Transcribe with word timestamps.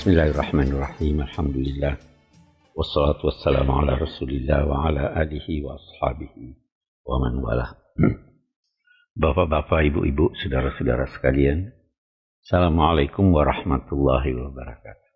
Bismillahirrahmanirrahim. 0.00 1.20
Alhamdulillah. 1.28 2.00
Wassalatu 2.72 3.28
wassalamu 3.28 3.84
ala 3.84 4.00
rasulillah 4.00 4.64
wa 4.64 4.88
ala 4.88 5.12
alihi 5.12 5.60
wa 5.60 5.76
ashabihi 5.76 6.56
wa 7.04 7.20
man 7.20 7.36
wala. 7.44 7.76
Bapak-bapak, 9.20 9.92
ibu-ibu, 9.92 10.32
saudara-saudara 10.40 11.04
sekalian. 11.04 11.68
Assalamualaikum 12.40 13.28
warahmatullahi 13.28 14.40
wabarakatuh. 14.40 15.08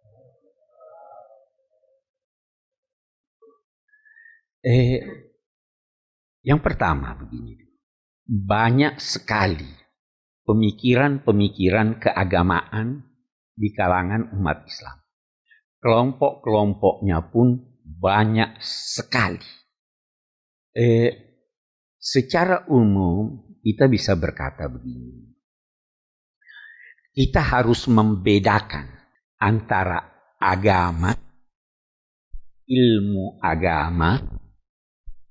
Eh, 4.69 5.01
yang 6.45 6.61
pertama 6.61 7.17
begini. 7.17 7.57
Banyak 8.29 9.01
sekali 9.01 9.65
pemikiran-pemikiran 10.45 12.05
keagamaan 12.05 13.14
di 13.55 13.71
kalangan 13.71 14.35
umat 14.35 14.67
Islam. 14.67 14.99
Kelompok-kelompoknya 15.79 17.31
pun 17.31 17.63
banyak 17.83 18.59
sekali. 18.61 19.47
Eh, 20.75 21.11
secara 21.97 22.67
umum 22.67 23.55
kita 23.63 23.87
bisa 23.87 24.19
berkata 24.19 24.67
begini. 24.67 25.33
Kita 27.15 27.39
harus 27.39 27.87
membedakan 27.87 28.91
antara 29.39 30.03
agama, 30.43 31.15
ilmu 32.67 33.39
agama, 33.39 34.19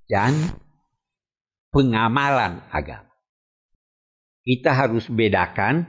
dan 0.08 0.32
pengamalan 1.74 2.64
agama. 2.72 3.12
Kita 4.44 4.72
harus 4.72 5.12
bedakan 5.12 5.84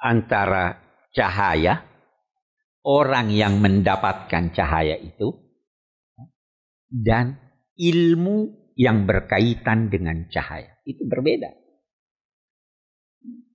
antara 0.00 0.89
cahaya, 1.14 1.84
orang 2.86 3.30
yang 3.30 3.58
mendapatkan 3.60 4.54
cahaya 4.54 4.96
itu, 4.96 5.36
dan 6.90 7.38
ilmu 7.78 8.72
yang 8.74 9.04
berkaitan 9.04 9.92
dengan 9.92 10.26
cahaya. 10.32 10.80
Itu 10.88 11.04
berbeda. 11.06 11.52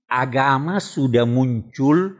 Agama 0.06 0.78
sudah 0.78 1.26
muncul 1.26 2.14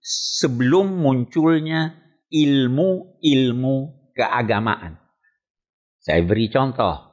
sebelum 0.00 1.04
munculnya 1.04 1.92
ilmu-ilmu 2.32 3.76
keagamaan. 4.16 4.96
Saya 6.00 6.24
beri 6.24 6.48
contoh. 6.48 7.04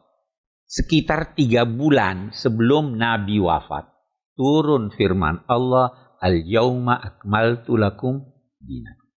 Sekitar 0.63 1.37
tiga 1.37 1.69
bulan 1.69 2.33
sebelum 2.33 2.97
Nabi 2.97 3.37
wafat, 3.37 3.93
turun 4.33 4.89
firman 4.89 5.45
Allah 5.45 6.02
Al-yauma 6.23 6.95
akmaltu 6.95 7.75
lakum 7.75 8.23
dinakum. 8.63 9.11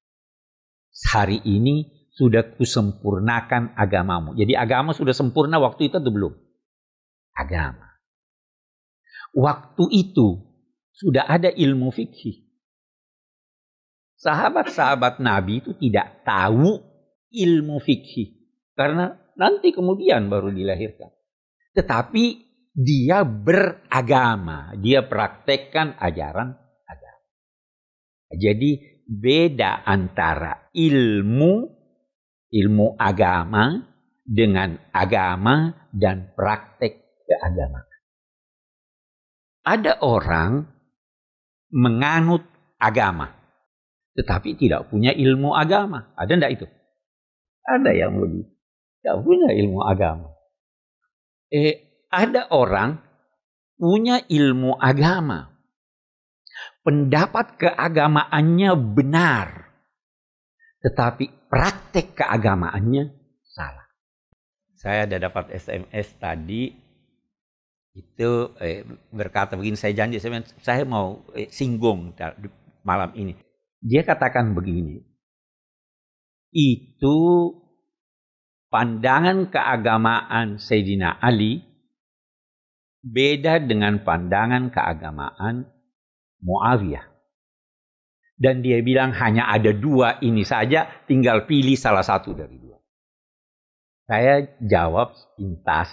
Hari 1.15 1.39
ini 1.47 2.11
sudah 2.11 2.59
kusempurnakan 2.59 3.79
agamamu. 3.79 4.35
Jadi 4.35 4.59
agama 4.59 4.91
sudah 4.91 5.15
sempurna 5.15 5.63
waktu 5.63 5.87
itu 5.87 6.03
atau 6.03 6.11
belum? 6.11 6.35
Agama. 7.37 7.87
Waktu 9.37 9.85
itu 9.93 10.41
sudah 10.97 11.31
ada 11.31 11.53
ilmu 11.53 11.95
fikih. 11.95 12.43
Sahabat-sahabat 14.17 15.21
Nabi 15.21 15.61
itu 15.61 15.77
tidak 15.77 16.25
tahu 16.25 16.81
ilmu 17.31 17.77
fikih. 17.85 18.51
Karena 18.73 19.15
nanti 19.37 19.71
kemudian 19.71 20.33
baru 20.33 20.49
dilahirkan. 20.49 21.13
Tetapi 21.77 22.25
dia 22.73 23.23
beragama. 23.29 24.73
Dia 24.81 25.05
praktekkan 25.05 26.01
ajaran 26.01 26.66
jadi 28.33 29.03
beda 29.07 29.87
antara 29.87 30.71
ilmu 30.75 31.71
ilmu 32.51 32.87
agama 32.99 33.87
dengan 34.27 34.75
agama 34.91 35.87
dan 35.95 36.35
praktek 36.35 37.23
keagamaan. 37.27 37.87
Ada 39.67 40.03
orang 40.03 40.67
menganut 41.71 42.47
agama 42.79 43.35
tetapi 44.17 44.57
tidak 44.57 44.89
punya 44.89 45.13
ilmu 45.13 45.53
agama. 45.53 46.11
Ada 46.17 46.33
enggak 46.41 46.53
itu? 46.57 46.67
Ada 47.69 47.91
yang 47.93 48.17
lebih 48.17 48.49
tidak 49.03 49.17
punya 49.23 49.49
ilmu 49.53 49.81
agama. 49.85 50.29
Eh, 51.53 52.07
ada 52.09 52.49
orang 52.51 52.99
punya 53.77 54.25
ilmu 54.25 54.73
agama 54.81 55.56
pendapat 56.87 57.59
keagamaannya 57.59 58.71
benar, 58.95 59.75
tetapi 60.87 61.51
praktek 61.51 62.15
keagamaannya 62.15 63.11
salah. 63.43 63.91
Saya 64.79 65.11
ada 65.11 65.19
dapat 65.19 65.51
SMS 65.51 66.15
tadi 66.23 66.71
itu 67.99 68.55
eh, 68.63 68.87
berkata 69.11 69.59
begini, 69.59 69.75
saya 69.75 69.99
janji 69.99 70.23
saya, 70.23 70.47
saya 70.63 70.87
mau 70.87 71.27
eh, 71.35 71.51
singgung 71.51 72.15
malam 72.87 73.11
ini. 73.19 73.35
Dia 73.83 74.07
katakan 74.07 74.55
begini, 74.55 75.03
itu 76.55 77.17
pandangan 78.71 79.51
keagamaan 79.51 80.63
Sayyidina 80.63 81.19
Ali 81.19 81.67
beda 83.03 83.59
dengan 83.59 84.07
pandangan 84.07 84.71
keagamaan 84.71 85.76
Muawiyah. 86.43 87.07
Dan 88.37 88.61
dia 88.61 88.85
bilang 88.85 89.17
hanya 89.17 89.49
ada 89.49 89.73
dua 89.73 90.21
ini 90.21 90.45
saja, 90.45 90.85
tinggal 91.09 91.49
pilih 91.49 91.73
salah 91.73 92.05
satu 92.05 92.37
dari 92.37 92.61
dua. 92.61 92.77
Saya 94.07 94.45
jawab 94.61 95.17
pintas. 95.35 95.89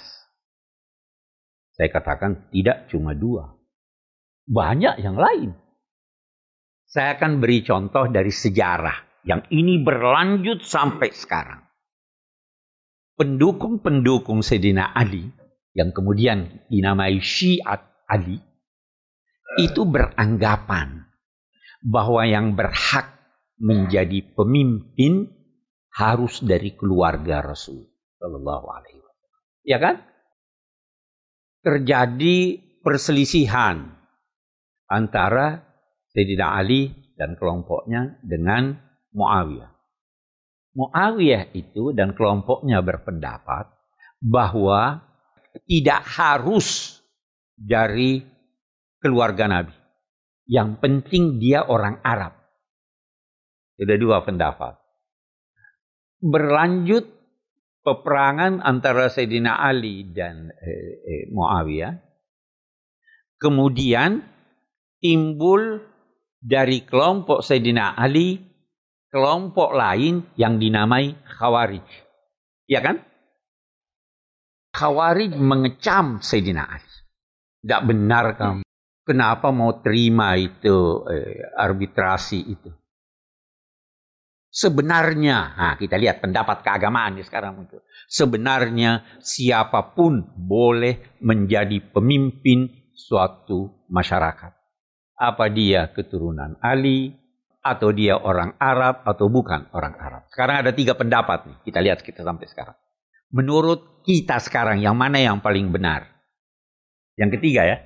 Saya 1.74 1.90
katakan 1.90 2.52
tidak 2.52 2.92
cuma 2.92 3.16
dua. 3.16 3.56
Banyak 4.44 5.00
yang 5.00 5.16
lain. 5.16 5.56
Saya 6.84 7.18
akan 7.18 7.42
beri 7.42 7.66
contoh 7.66 8.06
dari 8.12 8.30
sejarah 8.30 9.26
yang 9.26 9.48
ini 9.50 9.82
berlanjut 9.82 10.62
sampai 10.62 11.09
sekarang. 11.09 11.64
Pendukung-pendukung 13.18 14.44
Sedina 14.46 14.94
Ali 14.94 15.26
yang 15.74 15.90
kemudian 15.90 16.62
dinamai 16.70 17.18
Syiat 17.18 17.82
Ali 18.06 18.38
itu 19.59 19.86
beranggapan 19.86 21.06
bahwa 21.84 22.24
yang 22.24 22.56
berhak 22.56 23.12
menjadi 23.59 24.24
pemimpin 24.34 25.30
harus 25.94 26.41
dari 26.41 26.74
keluarga 26.74 27.46
Rasul 27.46 27.86
Shallallahu 28.18 28.66
Alaihi 28.72 29.00
Wasallam. 29.03 29.44
Ya 29.68 29.78
kan? 29.78 29.96
Terjadi 31.64 32.59
perselisihan 32.84 33.94
antara 34.90 35.64
Sayyidina 36.12 36.59
Ali 36.59 36.91
dan 37.16 37.40
kelompoknya 37.40 38.20
dengan 38.20 38.75
Muawiyah. 39.14 39.72
Muawiyah 40.74 41.53
itu 41.53 41.94
dan 41.94 42.18
kelompoknya 42.18 42.81
berpendapat 42.81 43.70
bahwa 44.20 45.06
tidak 45.70 46.02
harus 46.03 47.00
dari 47.53 48.33
keluarga 49.03 49.52
Nabi. 49.52 49.75
Yang 50.47 50.80
penting 50.80 51.44
dia 51.44 51.68
orang 51.68 52.00
Arab. 52.00 52.40
Ada 53.75 54.00
dua 54.00 54.24
pendapat. 54.24 54.80
Berlanjut 56.24 57.03
peperangan 57.84 58.64
antara 58.64 59.12
Sayyidina 59.12 59.59
Ali 59.59 60.08
dan 60.08 60.47
eh, 60.56 60.94
eh, 61.03 61.23
Muawiyah. 61.35 62.00
Kemudian 63.35 64.23
timbul 65.03 65.84
dari 66.40 66.88
kelompok 66.88 67.44
Sayyidina 67.44 68.00
Ali 68.00 68.40
kelompok 69.11 69.76
lain 69.76 70.32
yang 70.40 70.64
dinamai 70.64 71.11
Khawarij. 71.28 71.84
Ya 72.72 72.79
kan? 72.79 73.03
Khawarij 74.72 75.35
mengecam 75.35 76.23
Sayyidina 76.23 76.64
Ali. 76.64 76.91
Tidak 77.64 77.82
benar 77.84 78.35
kamu 78.40 78.64
Kenapa 79.03 79.52
mau 79.52 79.84
terima 79.84 80.40
itu 80.40 81.03
eh, 81.11 81.44
arbitrasi 81.59 82.40
itu? 82.47 82.72
Sebenarnya, 84.53 85.58
nah 85.58 85.73
kita 85.76 85.97
lihat 85.97 86.22
pendapat 86.22 86.61
keagamaan 86.61 87.17
nih 87.17 87.26
sekarang 87.26 87.66
itu. 87.66 87.82
Sebenarnya 88.05 89.02
siapa 89.17 89.97
pun 89.97 90.29
boleh 90.38 91.17
menjadi 91.26 91.82
pemimpin 91.90 92.70
suatu 92.94 93.84
masyarakat. 93.90 94.53
Apa 95.17 95.50
dia 95.50 95.90
keturunan 95.90 96.61
Ali, 96.61 97.17
atau 97.64 97.96
dia 97.96 98.20
orang 98.20 98.59
Arab, 98.59 99.08
atau 99.08 99.32
bukan 99.32 99.72
orang 99.72 99.96
Arab. 99.96 100.28
Sekarang 100.29 100.61
ada 100.61 100.76
tiga 100.76 100.94
pendapat 101.00 101.47
nih, 101.47 101.58
kita 101.64 101.79
lihat 101.79 102.00
kita 102.03 102.22
sampai 102.22 102.46
sekarang. 102.52 102.78
Menurut 103.34 104.05
kita 104.05 104.38
sekarang, 104.38 104.84
yang 104.84 104.94
mana 104.94 105.17
yang 105.17 105.40
paling 105.40 105.72
benar? 105.72 106.11
Yang 107.16 107.40
ketiga 107.40 107.64
ya, 107.66 107.78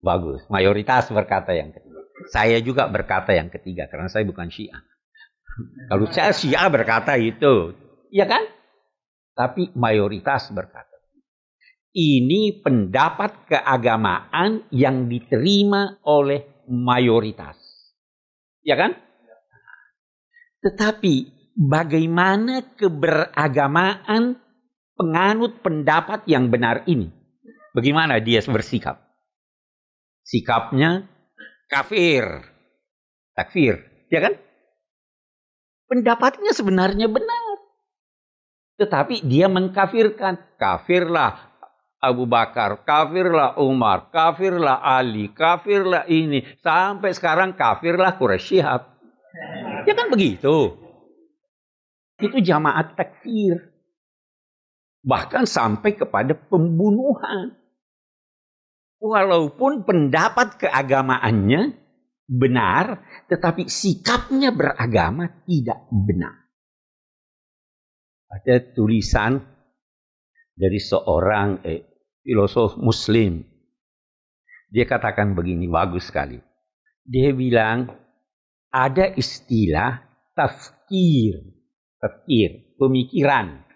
Bagus. 0.00 0.44
Mayoritas 0.48 1.12
berkata 1.12 1.52
yang 1.52 1.72
ketiga. 1.72 2.00
Saya 2.32 2.60
juga 2.60 2.88
berkata 2.88 3.32
yang 3.32 3.48
ketiga 3.48 3.88
karena 3.88 4.08
saya 4.08 4.24
bukan 4.28 4.48
Syiah. 4.52 4.80
Kalau 5.88 6.08
saya 6.08 6.32
Syiah 6.32 6.68
berkata 6.72 7.16
itu, 7.20 7.76
ya 8.12 8.24
kan? 8.24 8.44
Tapi 9.36 9.72
mayoritas 9.72 10.52
berkata 10.52 10.90
ini 11.96 12.62
pendapat 12.62 13.50
keagamaan 13.50 14.70
yang 14.70 15.10
diterima 15.10 15.98
oleh 16.06 16.66
mayoritas. 16.70 17.58
Ya 18.62 18.78
kan? 18.78 18.94
Tetapi 20.62 21.14
bagaimana 21.56 22.76
keberagamaan 22.76 24.38
penganut 24.94 25.64
pendapat 25.64 26.28
yang 26.30 26.52
benar 26.52 26.86
ini? 26.86 27.10
Bagaimana 27.74 28.20
dia 28.22 28.44
bersikap? 28.44 29.09
Sikapnya 30.30 31.10
kafir. 31.66 32.22
Takfir. 33.34 33.82
Ya 34.14 34.22
kan? 34.22 34.38
Pendapatnya 35.90 36.54
sebenarnya 36.54 37.10
benar. 37.10 37.58
Tetapi 38.78 39.26
dia 39.26 39.50
mengkafirkan. 39.50 40.38
Kafirlah 40.54 41.50
Abu 41.98 42.24
Bakar, 42.30 42.86
kafirlah 42.86 43.58
Umar, 43.60 44.08
kafirlah 44.14 44.78
Ali, 44.80 45.34
kafirlah 45.34 46.06
ini. 46.06 46.46
Sampai 46.62 47.10
sekarang 47.10 47.58
kafirlah 47.58 48.14
Quraisy 48.14 48.62
Shihab. 48.62 48.86
Ya 49.84 49.92
kan 49.98 50.08
begitu. 50.14 50.78
Itu 52.22 52.38
jamaat 52.38 52.94
takfir. 52.94 53.68
Bahkan 55.04 55.44
sampai 55.44 55.96
kepada 55.96 56.32
pembunuhan. 56.32 57.59
Walaupun 59.00 59.88
pendapat 59.88 60.60
keagamaannya 60.60 61.72
benar, 62.28 63.00
tetapi 63.32 63.66
sikapnya 63.66 64.52
beragama 64.52 65.42
tidak 65.48 65.88
benar. 65.88 66.36
Ada 68.30 68.76
tulisan 68.76 69.42
dari 70.54 70.78
seorang 70.78 71.64
eh, 71.66 71.82
filosof 72.22 72.78
muslim. 72.78 73.42
Dia 74.70 74.86
katakan 74.86 75.34
begini, 75.34 75.66
bagus 75.66 76.12
sekali. 76.12 76.38
Dia 77.02 77.34
bilang, 77.34 77.90
ada 78.70 79.10
istilah 79.16 79.98
tafkir. 80.36 81.40
Tafkir, 81.98 82.78
pemikiran. 82.78 83.66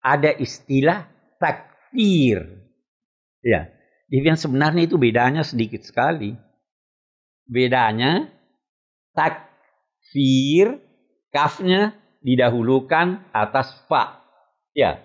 Ada 0.00 0.38
istilah 0.40 1.04
takfir. 1.36 2.40
Ya, 3.44 3.73
dia 4.08 4.20
bilang 4.20 4.40
sebenarnya 4.40 4.82
itu 4.88 4.96
bedanya 5.00 5.42
sedikit 5.42 5.84
sekali. 5.84 6.36
Bedanya 7.44 8.28
takfir, 9.16 10.80
kafnya 11.32 11.96
didahulukan 12.24 13.20
atas 13.32 13.72
fa. 13.88 14.24
Ya, 14.74 15.04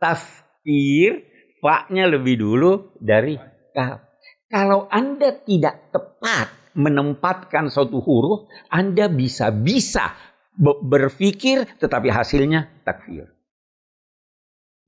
tafkir 0.00 1.28
Faknya 1.58 2.06
lebih 2.06 2.38
dulu 2.38 2.94
dari 3.02 3.34
kaf. 3.74 4.06
Kalau 4.48 4.86
Anda 4.88 5.34
tidak 5.42 5.90
tepat 5.90 6.48
menempatkan 6.78 7.68
suatu 7.68 7.98
huruf, 7.98 8.46
Anda 8.70 9.10
bisa-bisa 9.10 10.14
berpikir 10.58 11.66
tetapi 11.82 12.08
hasilnya 12.08 12.86
takfir. 12.86 13.26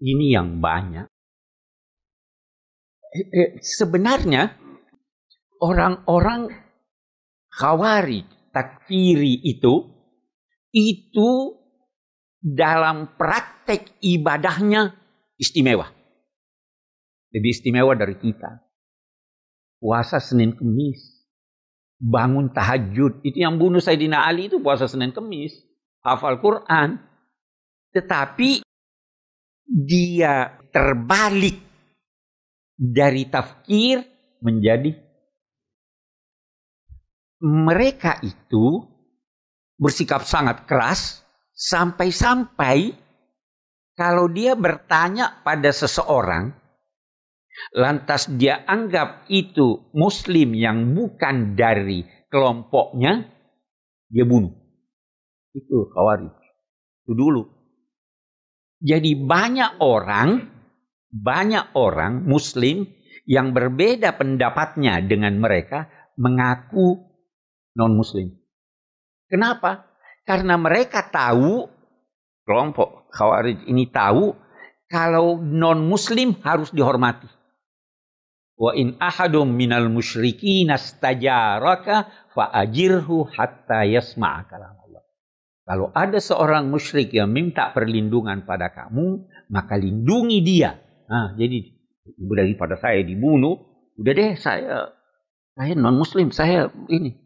Ini 0.01 0.41
yang 0.41 0.63
banyak. 0.63 1.10
Eh, 3.11 3.27
eh, 3.35 3.51
sebenarnya 3.59 4.55
orang-orang 5.59 6.47
khawari 7.51 8.23
takfiri 8.55 9.35
itu 9.43 9.91
itu 10.71 11.31
dalam 12.39 13.19
praktek 13.19 13.99
ibadahnya 13.99 14.95
istimewa. 15.35 15.91
Lebih 17.35 17.51
istimewa 17.51 17.99
dari 17.99 18.15
kita. 18.15 18.63
Puasa 19.83 20.23
Senin 20.23 20.55
Kemis. 20.55 21.27
Bangun 22.01 22.55
tahajud. 22.55 23.27
Itu 23.27 23.39
yang 23.43 23.59
bunuh 23.59 23.83
Sayyidina 23.83 24.23
Ali 24.25 24.47
itu 24.47 24.63
puasa 24.63 24.87
Senin 24.87 25.11
Kemis. 25.11 25.53
Hafal 26.07 26.39
Quran. 26.39 26.97
Tetapi 27.91 28.63
dia 29.67 30.63
terbalik 30.71 31.70
dari 32.81 33.29
tafkir 33.29 34.01
menjadi 34.41 34.97
mereka 37.45 38.17
itu 38.25 38.81
bersikap 39.77 40.25
sangat 40.25 40.65
keras 40.65 41.21
sampai-sampai 41.53 42.97
kalau 43.93 44.33
dia 44.33 44.57
bertanya 44.57 45.45
pada 45.45 45.69
seseorang 45.69 46.57
lantas 47.77 48.33
dia 48.41 48.65
anggap 48.65 49.29
itu 49.29 49.93
muslim 49.93 50.57
yang 50.57 50.97
bukan 50.97 51.53
dari 51.53 52.09
kelompoknya, 52.33 53.27
dia 54.09 54.25
bunuh. 54.25 54.55
Itu 55.53 55.91
khawarij. 55.91 56.33
Itu 57.05 57.13
dulu. 57.13 57.43
Jadi 58.81 59.13
banyak 59.13 59.83
orang, 59.85 60.49
banyak 61.11 61.75
orang 61.75 62.25
muslim 62.25 62.87
yang 63.27 63.51
berbeda 63.55 64.15
pendapatnya 64.17 65.03
dengan 65.03 65.39
mereka 65.39 65.91
mengaku 66.19 66.99
non 67.75 67.95
muslim. 67.95 68.31
Kenapa? 69.31 69.87
Karena 70.27 70.59
mereka 70.59 71.07
tahu 71.11 71.67
kelompok 72.47 73.11
khawarij 73.15 73.67
ini 73.71 73.91
tahu 73.91 74.35
kalau 74.91 75.39
non 75.39 75.87
muslim 75.87 76.35
harus 76.43 76.75
dihormati. 76.75 77.31
Wa 78.61 78.77
in 78.77 78.99
ahadum 79.01 79.55
minal 79.55 79.89
musyrikin 79.89 80.69
astajaraka 80.69 82.11
ajirhu 82.37 83.25
hatta 83.31 83.87
yasma'a. 83.87 84.43
Kalau 85.71 85.95
ada 85.95 86.19
seorang 86.19 86.67
musyrik 86.67 87.15
yang 87.15 87.31
minta 87.31 87.71
perlindungan 87.71 88.43
pada 88.43 88.75
kamu, 88.75 89.23
maka 89.55 89.79
lindungi 89.79 90.43
dia. 90.43 90.75
Nah, 91.11 91.35
jadi 91.35 91.67
daripada 92.15 92.79
saya 92.79 93.03
dibunuh, 93.03 93.59
udah 93.99 94.13
deh 94.15 94.33
saya 94.39 94.95
saya 95.59 95.73
non 95.75 95.99
muslim, 95.99 96.31
saya 96.31 96.71
ini. 96.87 97.19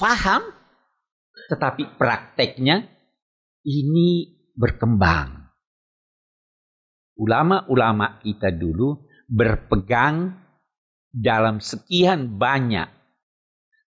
Faham 0.00 0.42
tetapi 1.52 2.00
prakteknya 2.00 2.88
ini 3.68 4.32
berkembang. 4.56 5.44
Ulama-ulama 7.14 8.18
kita 8.24 8.50
dulu 8.50 9.06
berpegang 9.30 10.34
dalam 11.14 11.62
sekian 11.62 12.40
banyak 12.40 12.90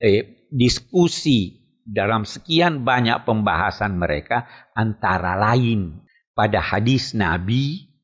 eh, 0.03 0.49
diskusi 0.51 1.63
dalam 1.85 2.27
sekian 2.27 2.83
banyak 2.83 3.23
pembahasan 3.23 3.95
mereka 3.95 4.49
antara 4.75 5.37
lain 5.37 6.01
pada 6.35 6.59
hadis 6.59 7.15
Nabi 7.15 7.94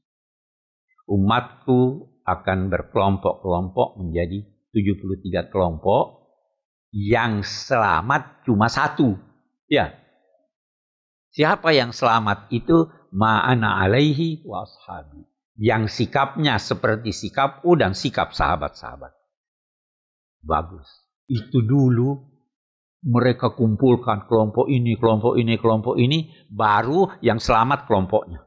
umatku 1.10 2.12
akan 2.25 2.70
berkelompok-kelompok 2.70 4.01
menjadi 4.01 4.46
73 4.74 5.51
kelompok 5.51 6.34
yang 6.91 7.41
selamat 7.41 8.46
cuma 8.46 8.67
satu 8.67 9.15
ya 9.65 9.96
siapa 11.31 11.72
yang 11.72 11.96
selamat 11.96 12.51
itu 12.51 12.91
ma'ana 13.12 13.81
alaihi 13.84 14.43
wa 14.46 14.67
ashabi 14.67 15.31
yang 15.62 15.86
sikapnya 15.86 16.58
seperti 16.58 17.13
sikap 17.13 17.62
U 17.62 17.77
dan 17.77 17.93
sikap 17.93 18.34
sahabat-sahabat. 18.34 19.13
Bagus. 20.41 20.89
Itu 21.29 21.62
dulu 21.62 22.17
mereka 23.05 23.53
kumpulkan 23.53 24.25
kelompok 24.25 24.65
ini, 24.74 24.98
kelompok 24.98 25.38
ini, 25.38 25.62
kelompok 25.62 26.01
ini, 26.01 26.34
baru 26.50 27.13
yang 27.22 27.38
selamat 27.38 27.86
kelompoknya. 27.86 28.41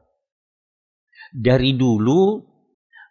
Dari 1.35 1.75
dulu 1.75 2.39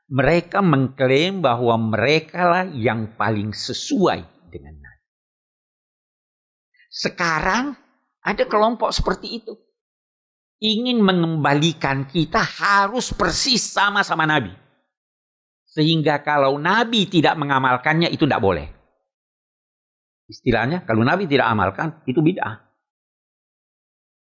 mereka 0.09 0.65
mengklaim 0.65 1.45
bahwa 1.45 1.77
mereka 1.77 2.41
lah 2.49 2.65
yang 2.73 3.21
paling 3.21 3.53
sesuai 3.53 4.49
dengan 4.49 4.81
Nabi. 4.81 5.05
Sekarang 6.89 7.77
ada 8.25 8.45
kelompok 8.49 8.97
seperti 8.97 9.45
itu 9.45 9.53
ingin 10.65 11.05
mengembalikan 11.05 12.09
kita 12.09 12.41
harus 12.41 13.13
persis 13.13 13.61
sama 13.61 14.01
sama 14.01 14.25
Nabi. 14.25 14.57
Sehingga 15.69 16.25
kalau 16.25 16.57
Nabi 16.57 17.05
tidak 17.11 17.37
mengamalkannya 17.37 18.09
itu 18.09 18.25
tidak 18.25 18.41
boleh. 18.41 18.67
Istilahnya 20.25 20.89
kalau 20.89 21.05
Nabi 21.05 21.29
tidak 21.29 21.53
amalkan 21.53 22.01
itu 22.09 22.25
bid'ah. 22.25 22.65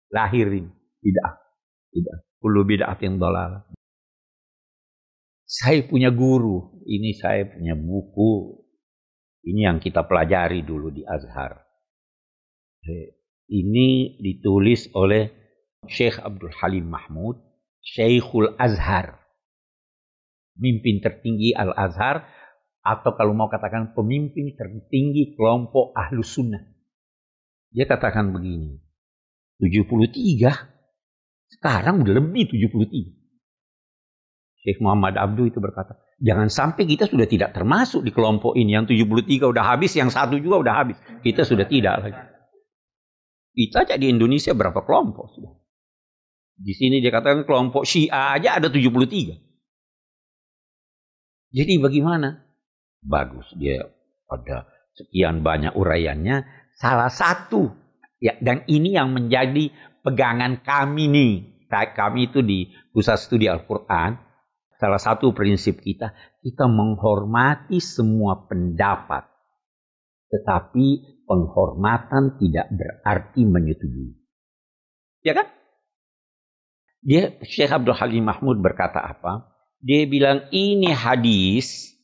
Lahirin 0.09 0.71
bid'ah. 1.03 1.33
Bid'ah. 1.93 2.19
Kullu 2.41 2.65
bid'atin 2.65 3.21
dolal. 3.21 3.61
Saya 5.43 5.85
punya 5.85 6.09
guru, 6.09 6.81
ini 6.87 7.13
saya 7.13 7.45
punya 7.45 7.77
buku. 7.77 8.63
Ini 9.43 9.67
yang 9.67 9.77
kita 9.83 10.07
pelajari 10.07 10.63
dulu 10.63 10.89
di 10.89 11.03
Azhar. 11.03 11.59
Ini 13.47 14.19
ditulis 14.23 14.87
oleh 14.95 15.29
Syekh 15.87 16.23
Abdul 16.23 16.51
Halim 16.63 16.87
Mahmud, 16.87 17.35
Syekhul 17.83 18.55
Azhar. 18.55 19.19
Mimpin 20.55 21.03
tertinggi 21.03 21.51
Al-Azhar 21.51 22.23
atau 22.83 23.15
kalau 23.15 23.33
mau 23.35 23.49
katakan 23.49 23.95
pemimpin 23.95 24.55
tertinggi 24.55 25.35
kelompok 25.35 25.91
Ahlus 25.95 26.35
Sunnah. 26.35 26.63
Dia 27.73 27.89
katakan 27.89 28.31
begini, 28.31 28.79
73, 29.57 31.57
sekarang 31.57 32.05
udah 32.05 32.13
lebih 32.21 32.53
73. 32.53 33.22
Syekh 34.63 34.79
Muhammad 34.79 35.19
Abdul 35.19 35.51
itu 35.51 35.59
berkata, 35.59 35.99
jangan 36.23 36.47
sampai 36.47 36.87
kita 36.87 37.11
sudah 37.11 37.27
tidak 37.27 37.51
termasuk 37.51 37.99
di 38.07 38.15
kelompok 38.15 38.55
ini. 38.55 38.79
Yang 38.79 38.95
73 38.95 39.51
udah 39.51 39.65
habis, 39.75 39.91
yang 39.99 40.07
satu 40.07 40.39
juga 40.39 40.63
udah 40.63 40.73
habis. 40.79 40.97
Kita 41.19 41.43
sudah 41.43 41.67
tidak 41.67 41.95
lagi. 41.99 42.21
Kita 43.53 43.83
aja 43.83 43.99
di 43.99 44.07
Indonesia 44.07 44.55
berapa 44.55 44.79
kelompok 44.87 45.35
sudah. 45.35 45.51
Di 46.55 46.71
sini 46.71 47.03
dia 47.03 47.11
katakan 47.11 47.43
kelompok 47.43 47.83
Syiah 47.83 48.39
aja 48.39 48.55
ada 48.55 48.71
73. 48.71 49.35
Jadi 51.53 51.73
bagaimana? 51.77 52.47
Bagus 53.03 53.51
dia 53.59 53.83
ada 54.31 54.71
sekian 54.95 55.43
banyak 55.43 55.75
uraiannya. 55.75 56.47
Salah 56.79 57.11
satu 57.11 57.67
ya 58.23 58.39
dan 58.39 58.63
ini 58.71 58.95
yang 58.95 59.11
menjadi 59.11 59.69
pegangan 60.07 60.63
kami 60.63 61.11
nih. 61.11 61.33
Kami 61.73 62.29
itu 62.29 62.45
di 62.45 62.69
pusat 62.93 63.17
studi 63.17 63.49
Al-Quran 63.49 64.13
Salah 64.83 64.99
satu 64.99 65.31
prinsip 65.31 65.79
kita, 65.79 66.11
kita 66.43 66.67
menghormati 66.67 67.79
semua 67.79 68.43
pendapat. 68.51 69.23
Tetapi 70.27 70.87
penghormatan 71.23 72.35
tidak 72.35 72.67
berarti 72.67 73.47
menyetujui. 73.47 74.11
Ya 75.23 75.39
kan? 75.39 75.47
Dia 76.99 77.31
Syekh 77.47 77.71
Abdul 77.71 77.95
Halim 77.95 78.27
Mahmud 78.27 78.59
berkata 78.59 78.99
apa? 78.99 79.55
Dia 79.79 80.03
bilang 80.03 80.51
ini 80.51 80.91
hadis 80.91 81.95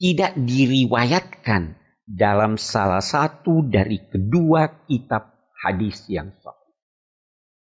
tidak 0.00 0.40
diriwayatkan 0.40 1.76
dalam 2.08 2.56
salah 2.56 3.04
satu 3.04 3.60
dari 3.68 4.08
kedua 4.08 4.88
kitab 4.88 5.36
hadis 5.52 6.08
yang 6.08 6.32
sahih. 6.40 6.72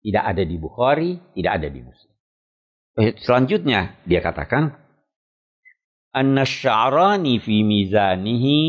Tidak 0.06 0.22
ada 0.22 0.46
di 0.46 0.54
Bukhari, 0.62 1.18
tidak 1.34 1.66
ada 1.66 1.70
di 1.74 1.82
Muslim. 1.82 2.09
Eh, 3.00 3.16
selanjutnya 3.16 3.96
dia 4.04 4.20
katakan 4.20 4.76
anna 6.12 6.44
sya'rani 6.44 7.40
fi 7.40 7.64
mizanihi 7.64 8.60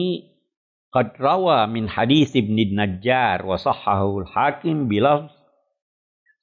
qad 0.95 1.19
rawa 1.19 1.67
min 1.67 1.91
hadis 1.91 2.39
ibn 2.39 2.55
najjar 2.79 3.43
wa 3.43 3.59
sahhahu 3.59 4.23
al-hakim 4.23 4.87
bilafz 4.87 5.35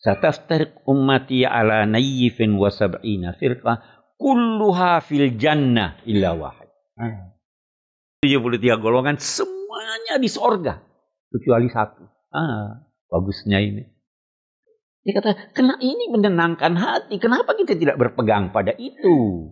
sataftariq 0.03 0.83
ummati 0.83 1.47
ala 1.47 1.87
nayyifin 1.87 2.59
wa 2.59 2.67
sab'ina 2.67 3.39
firqa 3.39 3.79
kulluha 4.19 4.99
fil 4.99 5.39
jannah 5.39 5.95
illa 6.03 6.35
wahid. 6.35 6.67
73 8.19 8.83
golongan 8.83 9.15
semuanya 9.15 10.19
di 10.19 10.27
sorga 10.27 10.83
kecuali 11.31 11.71
satu. 11.71 12.03
Ah, 12.35 12.83
bagusnya 13.07 13.63
ini. 13.63 13.96
Dia 15.07 15.23
kata, 15.23 15.55
kena 15.55 15.79
ini 15.79 16.11
menenangkan 16.11 16.75
hati. 16.75 17.15
Kenapa 17.15 17.55
kita 17.55 17.79
tidak 17.79 17.95
berpegang 17.95 18.51
pada 18.51 18.75
itu? 18.75 19.47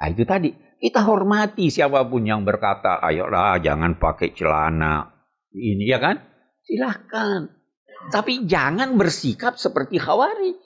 Nah 0.00 0.08
itu 0.08 0.24
tadi. 0.24 0.48
Kita 0.80 1.04
hormati 1.04 1.68
siapa 1.68 2.08
pun 2.08 2.24
yang 2.24 2.40
berkata, 2.40 3.04
ayolah 3.04 3.60
jangan 3.60 4.00
pakai 4.00 4.32
celana. 4.32 5.12
Ini 5.52 5.84
ya 5.84 6.00
kan? 6.00 6.16
Silahkan. 6.64 7.52
Tapi 8.08 8.48
jangan 8.48 8.96
bersikap 8.96 9.60
seperti 9.60 10.00
khawarij. 10.00 10.56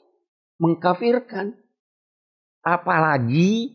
Mengkafirkan. 0.62 1.50
Apalagi 2.62 3.74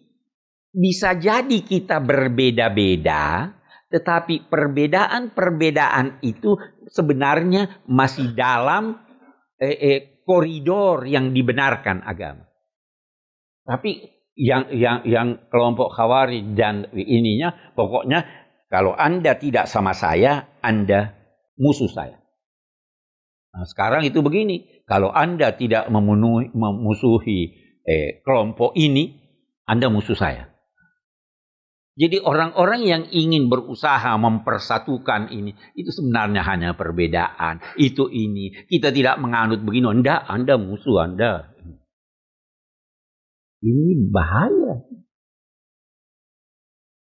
bisa 0.72 1.12
jadi 1.19 1.60
kita 1.60 2.00
berbeda-beda. 2.00 3.51
Tetapi 3.91 4.48
perbedaan-perbedaan 4.48 6.24
itu 6.24 6.55
sebenarnya 6.88 7.84
masih 7.84 8.31
dalam 8.31 9.05
eh, 9.60 9.78
eh, 9.78 10.00
koridor 10.26 11.06
yang 11.06 11.32
dibenarkan 11.32 12.04
agama. 12.04 12.46
Tapi 13.66 14.16
yang 14.36 14.68
yang 14.76 15.08
yang 15.08 15.28
kelompok 15.48 15.96
Khawarij 15.96 16.54
dan 16.54 16.92
ininya 16.94 17.74
pokoknya 17.74 18.26
kalau 18.68 18.92
Anda 18.98 19.38
tidak 19.40 19.72
sama 19.72 19.96
saya, 19.96 20.60
Anda 20.60 21.16
musuh 21.56 21.88
saya. 21.88 22.20
Nah, 23.56 23.64
sekarang 23.64 24.04
itu 24.04 24.20
begini, 24.20 24.84
kalau 24.84 25.16
Anda 25.16 25.56
tidak 25.56 25.88
memenuhi 25.88 26.52
memusuhi 26.52 27.40
eh, 27.88 28.20
kelompok 28.26 28.76
ini, 28.76 29.16
Anda 29.64 29.88
musuh 29.88 30.18
saya. 30.18 30.55
Jadi 31.96 32.20
orang-orang 32.20 32.82
yang 32.84 33.04
ingin 33.08 33.48
berusaha 33.48 34.20
mempersatukan 34.20 35.32
ini, 35.32 35.56
itu 35.80 35.96
sebenarnya 35.96 36.44
hanya 36.44 36.75
perbedaan. 36.75 37.64
Itu 37.80 38.12
ini. 38.12 38.52
Kita 38.68 38.92
tidak 38.92 39.16
menganut 39.24 39.64
begini. 39.64 39.88
Anda, 39.88 40.28
Anda 40.28 40.60
musuh 40.60 41.08
Anda. 41.08 41.56
Ini 43.64 44.12
bahaya. 44.12 44.84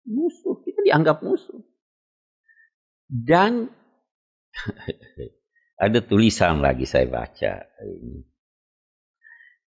Musuh. 0.08 0.64
Kita 0.64 0.80
dianggap 0.88 1.28
musuh. 1.28 1.60
Dan 3.12 3.68
ada 5.86 6.00
tulisan 6.08 6.64
lagi 6.64 6.88
saya 6.88 7.04
baca. 7.12 7.68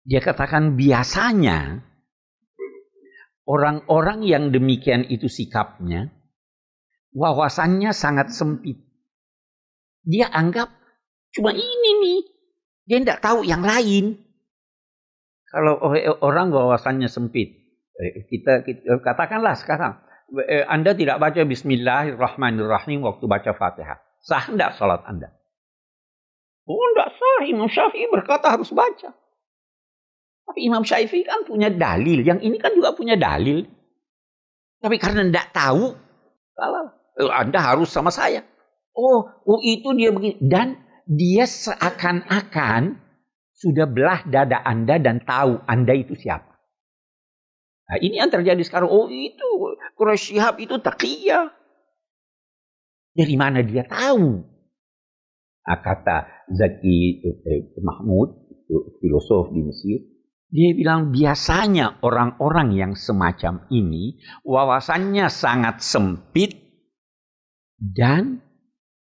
Dia 0.04 0.20
katakan 0.20 0.76
biasanya 0.76 1.80
Orang-orang 3.48 4.27
yang 4.27 4.51
demikian 4.51 5.08
itu 5.08 5.32
sikapnya, 5.32 6.12
wawasannya 7.16 7.96
sangat 7.96 8.36
sempit. 8.36 8.75
Dia 10.04 10.27
anggap 10.27 10.68
cuma 11.32 11.56
ini 11.56 11.92
nih. 12.04 12.20
Dia 12.88 12.98
tidak 13.00 13.24
tahu 13.24 13.48
yang 13.48 13.63
lain. 13.63 14.20
Kalau 15.48 15.80
orang 16.20 16.51
wawasannya 16.51 17.08
sempit, 17.08 17.56
eh, 17.96 18.27
kita, 18.27 18.68
kita 18.68 19.00
katakanlah 19.00 19.56
sekarang, 19.56 19.96
eh, 20.44 20.68
Anda 20.68 20.92
tidak 20.92 21.24
baca 21.24 21.39
Bismillahirrahmanirrahim 21.48 23.00
waktu 23.00 23.25
baca 23.32 23.51
Fatihah. 23.56 24.04
Sah 24.27 24.44
tidak 24.44 24.75
salat 24.75 25.08
Anda? 25.08 25.32
Oh, 26.68 26.84
tidak 26.92 27.16
sah. 27.16 27.39
Imam 27.48 27.72
Syafi'i 27.72 28.12
berkata 28.12 28.51
harus 28.51 28.75
baca. 28.75 29.16
Tapi 30.48 30.60
Imam 30.63 30.82
Syafi'i 30.88 31.27
kan 31.27 31.44
punya 31.44 31.68
dalil. 31.68 32.24
Yang 32.24 32.39
ini 32.48 32.58
kan 32.58 32.72
juga 32.72 32.96
punya 32.96 33.20
dalil. 33.20 33.68
Tapi 34.80 34.96
karena 34.96 35.27
tidak 35.27 35.51
tahu, 35.51 35.92
salah. 36.56 36.96
Eh, 37.20 37.27
Anda 37.27 37.60
harus 37.60 37.92
sama 37.92 38.08
saya. 38.13 38.48
Oh, 38.96 39.27
oh 39.44 39.60
itu 39.60 39.92
dia 40.00 40.16
begini. 40.16 40.39
Dan 40.39 40.80
dia 41.04 41.44
seakan-akan 41.44 42.96
sudah 43.58 43.89
belah 43.89 44.24
dada 44.24 44.63
Anda 44.63 45.01
dan 45.01 45.20
tahu 45.27 45.60
Anda 45.68 45.94
itu 45.98 46.16
siapa. 46.16 46.56
Nah, 47.88 47.98
ini 48.00 48.20
yang 48.20 48.32
terjadi 48.32 48.60
sekarang. 48.63 48.88
Oh 48.88 49.12
itu 49.12 49.48
Quraisy 49.96 50.39
itu 50.63 50.75
takiyah. 50.80 51.51
Dari 53.18 53.36
mana 53.36 53.66
dia 53.66 53.82
tahu? 53.82 54.46
Nah, 55.68 55.80
kata 55.84 56.48
Zaki 56.54 57.25
eh, 57.25 57.38
eh 57.44 57.62
Mahmud, 57.82 58.30
filosof 59.01 59.51
di 59.51 59.62
Mesir, 59.66 60.00
dia 60.48 60.72
bilang 60.72 61.12
biasanya 61.12 62.00
orang-orang 62.00 62.72
yang 62.72 62.94
semacam 62.96 63.68
ini 63.68 64.16
wawasannya 64.48 65.27
sangat 65.27 65.84
sempit 65.84 66.56
dan 67.75 68.39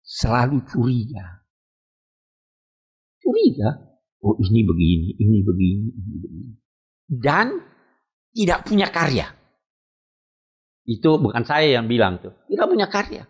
selalu 0.01 0.65
curiga. 0.65 1.45
Curiga, 3.21 3.69
oh 4.25 4.39
ini 4.41 4.61
begini, 4.65 5.09
ini 5.19 5.39
begini, 5.45 5.87
ini 5.93 6.15
begini. 6.25 6.53
Dan 7.07 7.47
tidak 8.33 8.65
punya 8.65 8.89
karya. 8.89 9.27
Itu 10.87 11.19
bukan 11.19 11.43
saya 11.43 11.83
yang 11.83 11.91
bilang 11.91 12.23
tuh. 12.23 12.33
Tidak 12.47 12.67
punya 12.71 12.87
karya. 12.87 13.27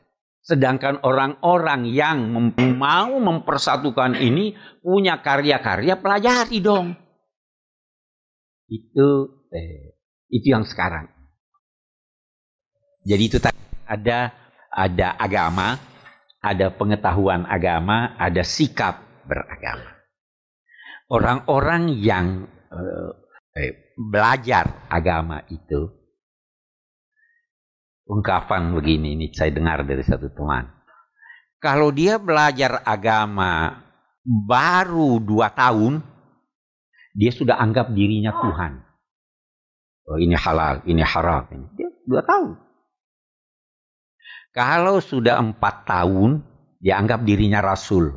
Sedangkan 0.47 1.03
orang-orang 1.03 1.91
yang 1.91 2.31
mau 2.79 3.11
mempersatukan 3.19 4.15
ini 4.21 4.55
punya 4.79 5.19
karya-karya 5.25 5.99
pelajari 5.99 6.63
dong. 6.63 7.06
Itu 8.67 9.09
eh, 9.55 9.97
itu 10.31 10.47
yang 10.51 10.67
sekarang. 10.67 11.07
Jadi 13.07 13.23
itu 13.31 13.39
ada 13.87 14.35
ada 14.71 15.09
agama, 15.15 15.79
ada 16.43 16.75
pengetahuan 16.75 17.47
agama, 17.47 18.19
ada 18.19 18.43
sikap 18.43 18.99
beragama. 19.27 19.95
Orang-orang 21.07 21.95
yang 22.03 22.51
eh, 22.75 23.11
eh, 23.55 23.73
belajar 23.95 24.91
agama 24.91 25.47
itu 25.49 25.97
ungkapan 28.07 28.71
begini 28.75 29.19
ini 29.19 29.27
saya 29.35 29.51
dengar 29.51 29.83
dari 29.83 30.03
satu 30.07 30.31
teman. 30.31 30.71
Kalau 31.59 31.91
dia 31.91 32.19
belajar 32.23 32.85
agama 32.87 33.83
baru 34.23 35.19
dua 35.19 35.51
tahun, 35.51 36.03
dia 37.17 37.33
sudah 37.33 37.57
anggap 37.57 37.97
dirinya 37.97 38.37
Tuhan. 38.37 38.85
Oh, 40.07 40.21
ini 40.21 40.37
halal, 40.37 40.85
ini 40.85 41.01
haram. 41.01 41.49
Dia 41.75 41.89
dua 42.05 42.21
tahun. 42.23 42.61
Kalau 44.53 45.01
sudah 45.01 45.41
empat 45.41 45.89
tahun, 45.89 46.45
dia 46.79 47.01
anggap 47.01 47.25
dirinya 47.25 47.65
Rasul. 47.65 48.13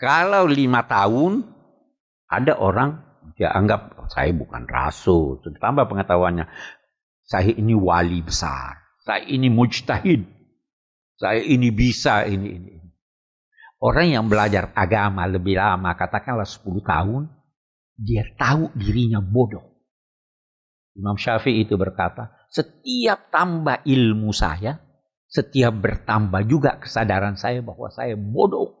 Kalau 0.00 0.48
lima 0.48 0.82
tahun, 0.88 1.44
ada 2.26 2.58
orang 2.58 3.04
dia 3.36 3.52
anggap 3.52 3.94
oh, 4.00 4.08
saya 4.10 4.32
bukan 4.32 4.64
Rasul. 4.66 5.38
Tambah 5.60 5.86
pengetahuannya. 5.86 6.48
Saya 7.24 7.52
ini 7.54 7.76
wali 7.76 8.20
besar. 8.24 8.80
Saya 9.04 9.24
ini 9.28 9.52
mujtahid. 9.52 10.24
Saya 11.14 11.40
ini 11.40 11.70
bisa, 11.70 12.26
ini, 12.26 12.48
ini. 12.58 12.83
Orang 13.84 14.08
yang 14.08 14.32
belajar 14.32 14.72
agama 14.72 15.28
lebih 15.28 15.60
lama, 15.60 15.92
katakanlah 15.92 16.48
10 16.48 16.80
tahun, 16.80 17.28
dia 18.00 18.24
tahu 18.32 18.72
dirinya 18.72 19.20
bodoh. 19.20 19.76
Imam 20.96 21.20
Syafi'i 21.20 21.68
itu 21.68 21.76
berkata, 21.76 22.32
setiap 22.48 23.28
tambah 23.28 23.84
ilmu 23.84 24.32
saya, 24.32 24.80
setiap 25.28 25.76
bertambah 25.84 26.48
juga 26.48 26.80
kesadaran 26.80 27.36
saya 27.36 27.60
bahwa 27.60 27.92
saya 27.92 28.16
bodoh. 28.16 28.72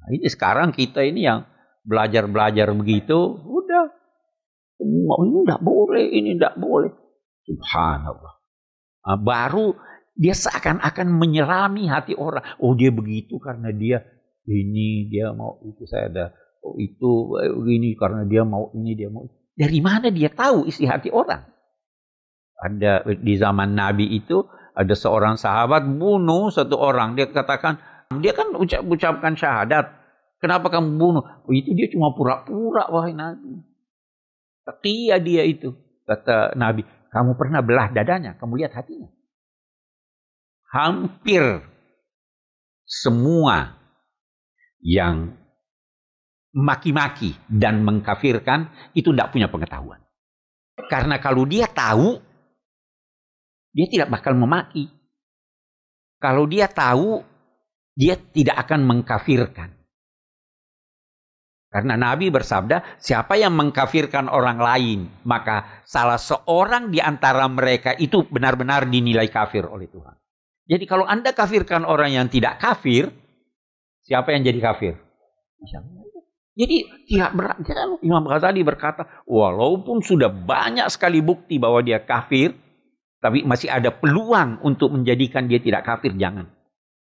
Nah, 0.00 0.08
ini 0.16 0.32
sekarang 0.32 0.72
kita 0.72 1.04
ini 1.04 1.28
yang 1.28 1.44
belajar-belajar 1.84 2.72
begitu, 2.72 3.36
udah 3.36 3.84
ini 4.80 5.44
tidak 5.44 5.60
boleh, 5.60 6.04
ini 6.08 6.40
tidak 6.40 6.56
boleh. 6.56 6.88
Subhanallah. 7.44 8.34
Nah, 9.02 9.18
baru 9.20 9.76
dia 10.12 10.34
seakan-akan 10.36 11.08
menyelami 11.08 11.88
hati 11.88 12.12
orang. 12.12 12.44
Oh 12.60 12.76
dia 12.76 12.92
begitu 12.92 13.40
karena 13.40 13.72
dia 13.72 14.04
ini, 14.44 15.08
dia 15.08 15.32
mau 15.32 15.60
itu 15.64 15.88
saya 15.88 16.08
ada. 16.12 16.24
Oh 16.62 16.76
itu 16.76 17.40
ini 17.68 17.96
karena 17.96 18.28
dia 18.28 18.44
mau 18.44 18.70
ini, 18.76 18.92
dia 18.92 19.08
mau. 19.08 19.26
Dari 19.56 19.80
mana 19.80 20.12
dia 20.12 20.28
tahu 20.32 20.68
isi 20.68 20.84
hati 20.84 21.08
orang? 21.12 21.44
Ada 22.62 23.02
di 23.18 23.34
zaman 23.40 23.74
Nabi 23.74 24.06
itu 24.14 24.46
ada 24.72 24.94
seorang 24.94 25.34
sahabat 25.34 25.82
bunuh 25.84 26.48
satu 26.52 26.78
orang. 26.78 27.18
Dia 27.18 27.28
katakan, 27.28 27.80
dia 28.22 28.32
kan 28.36 28.54
ucap, 28.54 28.86
ucapkan 28.86 29.34
syahadat. 29.34 29.90
Kenapa 30.38 30.70
kamu 30.70 30.98
bunuh? 30.98 31.22
Oh, 31.22 31.54
itu 31.54 31.74
dia 31.74 31.90
cuma 31.90 32.14
pura-pura 32.14 32.90
wahai 32.90 33.14
Nabi. 33.14 33.62
Setia 34.62 35.18
dia 35.18 35.42
itu. 35.46 35.74
Kata 36.06 36.54
Nabi, 36.58 36.82
kamu 37.14 37.34
pernah 37.38 37.62
belah 37.62 37.90
dadanya, 37.94 38.34
kamu 38.38 38.62
lihat 38.62 38.74
hatinya 38.74 39.10
hampir 40.72 41.60
semua 42.88 43.76
yang 44.80 45.36
maki-maki 46.52 47.36
dan 47.48 47.84
mengkafirkan 47.84 48.72
itu 48.96 49.12
tidak 49.12 49.30
punya 49.32 49.52
pengetahuan. 49.52 50.00
Karena 50.88 51.20
kalau 51.20 51.44
dia 51.44 51.68
tahu, 51.68 52.16
dia 53.72 53.86
tidak 53.88 54.08
bakal 54.08 54.32
memaki. 54.36 54.88
Kalau 56.16 56.48
dia 56.48 56.68
tahu, 56.68 57.20
dia 57.92 58.16
tidak 58.16 58.56
akan 58.68 58.80
mengkafirkan. 58.88 59.70
Karena 61.72 61.96
Nabi 61.96 62.28
bersabda, 62.28 63.00
siapa 63.00 63.40
yang 63.40 63.56
mengkafirkan 63.56 64.28
orang 64.28 64.60
lain, 64.60 65.08
maka 65.24 65.80
salah 65.88 66.20
seorang 66.20 66.92
di 66.92 67.00
antara 67.00 67.48
mereka 67.48 67.96
itu 67.96 68.28
benar-benar 68.28 68.84
dinilai 68.92 69.32
kafir 69.32 69.64
oleh 69.64 69.88
Tuhan. 69.88 70.21
Jadi 70.72 70.88
kalau 70.88 71.04
Anda 71.04 71.36
kafirkan 71.36 71.84
orang 71.84 72.16
yang 72.16 72.32
tidak 72.32 72.56
kafir, 72.56 73.12
siapa 74.08 74.32
yang 74.32 74.40
jadi 74.40 74.56
kafir? 74.56 74.96
Jadi 76.56 76.76
tidak 77.12 77.30
berat. 77.36 77.56
Imam 78.00 78.24
Ghazali 78.24 78.64
berkata, 78.64 79.04
walaupun 79.28 80.00
sudah 80.00 80.32
banyak 80.32 80.88
sekali 80.88 81.20
bukti 81.20 81.60
bahwa 81.60 81.84
dia 81.84 82.00
kafir, 82.00 82.56
tapi 83.20 83.44
masih 83.44 83.68
ada 83.68 83.92
peluang 83.92 84.64
untuk 84.64 84.96
menjadikan 84.96 85.44
dia 85.44 85.60
tidak 85.60 85.84
kafir, 85.84 86.16
jangan. 86.16 86.48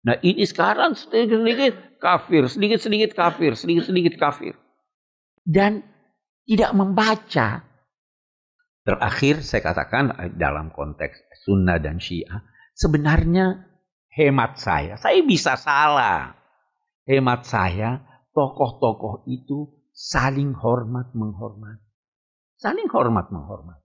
Nah 0.01 0.17
ini 0.25 0.49
sekarang 0.49 0.97
sedikit-sedikit 0.97 2.01
kafir, 2.01 2.49
sedikit-sedikit 2.49 3.11
kafir, 3.13 3.53
sedikit-sedikit 3.53 4.17
kafir. 4.17 4.57
Dan 5.45 5.85
tidak 6.49 6.73
membaca. 6.73 7.69
Terakhir 8.81 9.45
saya 9.45 9.61
katakan 9.61 10.33
dalam 10.33 10.73
konteks 10.73 11.21
sunnah 11.45 11.77
dan 11.77 12.01
syiah, 12.01 12.41
Sebenarnya 12.79 13.67
hemat 14.15 14.55
saya, 14.55 14.95
saya 14.95 15.19
bisa 15.27 15.59
salah. 15.59 16.31
Hemat 17.03 17.43
saya, 17.43 17.99
tokoh-tokoh 18.31 19.27
itu 19.27 19.67
saling 19.91 20.55
hormat 20.55 21.11
menghormat. 21.11 21.83
Saling 22.55 22.87
hormat 22.87 23.35
menghormat. 23.35 23.83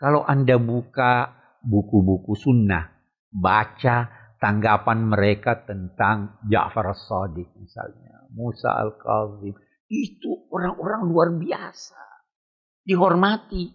Kalau 0.00 0.24
Anda 0.24 0.56
buka 0.56 1.36
buku-buku 1.60 2.32
sunnah, 2.32 2.88
baca 3.28 4.08
tanggapan 4.40 5.04
mereka 5.04 5.68
tentang 5.68 6.40
Ja'far 6.48 6.88
as-Sadiq 6.88 7.52
misalnya, 7.60 8.32
Musa 8.32 8.80
al-Kazim, 8.80 9.52
itu 9.92 10.48
orang-orang 10.48 11.04
luar 11.04 11.28
biasa. 11.36 12.00
Dihormati. 12.80 13.68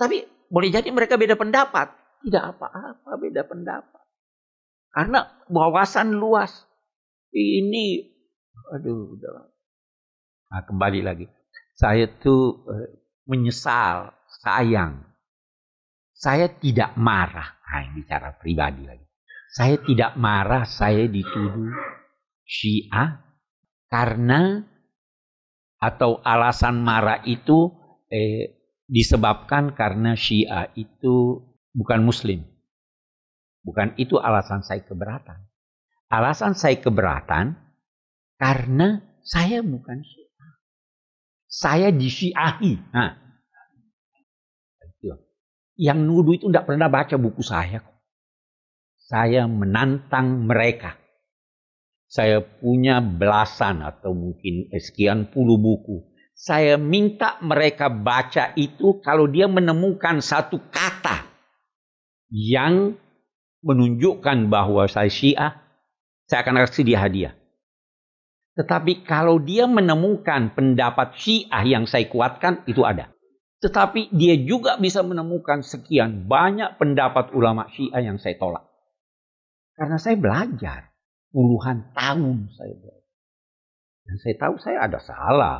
Tapi 0.00 0.48
boleh 0.48 0.72
jadi 0.72 0.88
mereka 0.88 1.20
beda 1.20 1.36
pendapat. 1.36 2.07
Tidak 2.24 2.44
apa-apa 2.56 3.10
beda 3.18 3.46
pendapat. 3.46 4.04
Karena 4.90 5.22
wawasan 5.46 6.16
luas. 6.16 6.66
Ini, 7.30 8.08
aduh, 8.74 9.14
udah. 9.14 9.52
Nah, 10.48 10.62
kembali 10.64 11.00
lagi. 11.04 11.28
Saya 11.76 12.08
tuh 12.08 12.66
eh, 12.72 12.88
menyesal, 13.28 14.10
sayang. 14.42 15.04
Saya 16.16 16.50
tidak 16.50 16.98
marah. 16.98 17.60
Nah, 17.68 17.94
bicara 17.94 18.34
pribadi 18.34 18.82
lagi. 18.82 19.06
Saya 19.48 19.78
tidak 19.80 20.18
marah, 20.18 20.66
saya 20.66 21.06
dituduh 21.06 21.72
Syiah 22.48 23.20
karena 23.92 24.64
atau 25.78 26.20
alasan 26.24 26.82
marah 26.82 27.22
itu 27.24 27.70
eh, 28.10 28.58
disebabkan 28.88 29.76
karena 29.76 30.16
Syiah 30.18 30.68
itu 30.74 31.47
bukan 31.78 32.02
muslim. 32.02 32.42
Bukan 33.62 33.94
itu 33.94 34.18
alasan 34.18 34.66
saya 34.66 34.82
keberatan. 34.82 35.38
Alasan 36.10 36.58
saya 36.58 36.74
keberatan 36.82 37.54
karena 38.42 38.98
saya 39.22 39.62
bukan 39.62 40.02
syiah. 40.02 40.50
Saya 41.46 41.88
disyiahi. 41.94 42.72
Nah, 42.90 43.12
yang 45.78 46.02
nuduh 46.02 46.34
itu 46.34 46.50
tidak 46.50 46.66
pernah 46.66 46.90
baca 46.90 47.14
buku 47.14 47.44
saya. 47.46 47.86
Saya 48.98 49.46
menantang 49.46 50.42
mereka. 50.44 50.98
Saya 52.08 52.40
punya 52.40 53.04
belasan 53.04 53.84
atau 53.84 54.16
mungkin 54.16 54.72
sekian 54.74 55.28
puluh 55.28 55.60
buku. 55.60 56.08
Saya 56.32 56.80
minta 56.80 57.36
mereka 57.44 57.92
baca 57.92 58.56
itu 58.56 59.02
kalau 59.04 59.28
dia 59.28 59.44
menemukan 59.44 60.24
satu 60.24 60.56
kata 60.72 61.37
yang 62.28 62.96
menunjukkan 63.64 64.52
bahwa 64.52 64.86
saya 64.86 65.10
Syiah, 65.10 65.52
saya 66.28 66.44
akan 66.44 66.64
kasih 66.64 66.84
dia 66.86 66.98
hadiah. 67.00 67.34
Tetapi 68.58 69.06
kalau 69.06 69.38
dia 69.38 69.70
menemukan 69.70 70.50
pendapat 70.54 71.14
Syiah 71.18 71.62
yang 71.62 71.84
saya 71.86 72.10
kuatkan, 72.10 72.66
itu 72.66 72.82
ada. 72.82 73.14
Tetapi 73.58 74.14
dia 74.14 74.38
juga 74.38 74.78
bisa 74.78 75.02
menemukan 75.02 75.66
sekian 75.66 76.30
banyak 76.30 76.78
pendapat 76.78 77.34
ulama 77.34 77.66
Syiah 77.74 78.02
yang 78.02 78.18
saya 78.18 78.38
tolak. 78.38 78.66
Karena 79.74 79.98
saya 79.98 80.18
belajar. 80.18 80.90
Puluhan 81.28 81.92
tahun 81.92 82.50
saya 82.56 82.74
belajar. 82.78 83.08
Dan 84.08 84.16
saya 84.24 84.34
tahu 84.40 84.54
saya 84.56 84.78
ada 84.88 84.98
salah. 85.04 85.58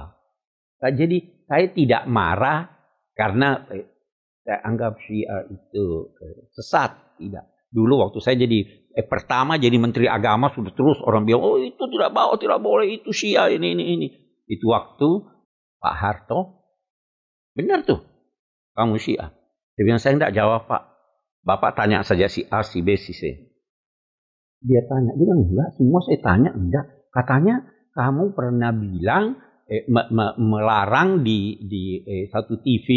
Nah, 0.80 0.92
jadi 0.94 1.18
saya 1.44 1.66
tidak 1.74 2.02
marah 2.08 2.72
karena 3.12 3.68
eh, 3.74 3.86
saya 4.48 4.64
anggap 4.64 4.96
Syiah 5.04 5.44
itu 5.52 6.16
eh, 6.24 6.48
sesat. 6.56 7.20
Tidak. 7.20 7.68
Dulu 7.68 8.00
waktu 8.00 8.24
saya 8.24 8.40
jadi 8.40 8.64
eh, 8.96 9.04
pertama 9.04 9.60
jadi 9.60 9.76
menteri 9.76 10.08
agama 10.08 10.48
sudah 10.48 10.72
terus 10.72 10.96
orang 11.04 11.28
bilang 11.28 11.44
oh 11.44 11.60
itu 11.60 11.84
tidak 11.92 12.16
bawa 12.16 12.40
tidak 12.40 12.56
boleh 12.64 12.88
itu 12.88 13.12
Syiah 13.12 13.52
ini 13.52 13.76
ini 13.76 13.84
ini. 13.92 14.08
Itu 14.48 14.72
waktu 14.72 15.28
Pak 15.84 15.94
Harto 16.00 16.64
benar 17.52 17.84
tuh 17.84 18.00
kamu 18.72 18.96
Syiah. 18.96 19.36
Dia 19.76 19.84
bilang 19.84 20.00
saya 20.00 20.16
tidak 20.16 20.32
jawab 20.32 20.64
Pak. 20.64 20.82
Bapak 21.44 21.76
tanya 21.76 22.00
saja 22.00 22.32
si 22.32 22.48
A, 22.48 22.64
si 22.64 22.80
B, 22.80 22.96
si 22.96 23.12
C. 23.12 23.22
Dia 24.58 24.82
tanya, 24.88 25.14
dia 25.14 25.22
bilang 25.22 25.48
enggak, 25.48 25.70
semua 25.78 26.00
saya 26.02 26.18
tanya 26.24 26.50
enggak. 26.50 26.86
Katanya 27.14 27.68
kamu 27.94 28.32
pernah 28.32 28.72
bilang 28.74 29.38
eh, 29.68 29.84
me, 29.86 30.08
me, 30.08 30.26
melarang 30.40 31.20
di 31.20 31.60
di 31.62 32.00
eh, 32.02 32.26
satu 32.32 32.58
TV 32.64 32.88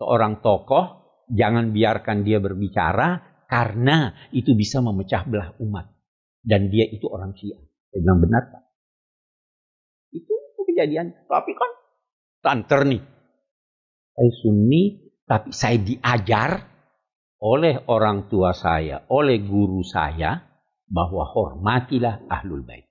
seorang 0.00 0.40
tokoh, 0.40 0.84
jangan 1.28 1.76
biarkan 1.76 2.24
dia 2.24 2.40
berbicara 2.40 3.30
Karena 3.50 4.14
itu 4.30 4.54
bisa 4.54 4.78
memecah 4.78 5.26
belah 5.26 5.50
umat. 5.58 5.90
Dan 6.38 6.70
dia 6.70 6.86
itu 6.86 7.10
orang 7.10 7.34
Syiah. 7.34 7.58
Saya 7.90 7.98
bilang 8.06 8.22
benar 8.22 8.42
Pak. 8.46 8.62
Itu, 10.14 10.30
itu 10.54 10.62
kejadian. 10.70 11.10
Tapi 11.26 11.50
kan 11.58 11.70
tanter 12.46 12.86
nih. 12.86 13.02
Saya 14.14 14.30
Sunni, 14.38 14.82
tapi 15.26 15.50
saya 15.50 15.82
diajar 15.82 16.50
oleh 17.42 17.90
orang 17.90 18.30
tua 18.30 18.54
saya, 18.54 19.02
oleh 19.10 19.42
guru 19.42 19.82
saya, 19.82 20.38
bahwa 20.86 21.26
hormatilah 21.26 22.30
ahlul 22.30 22.62
bait. 22.62 22.86